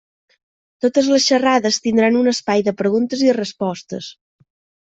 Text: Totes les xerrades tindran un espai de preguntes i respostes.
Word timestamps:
Totes 0.85 1.09
les 1.15 1.27
xerrades 1.31 1.77
tindran 1.87 2.19
un 2.23 2.31
espai 2.33 2.65
de 2.69 2.73
preguntes 2.83 3.25
i 3.29 3.33
respostes. 3.41 4.13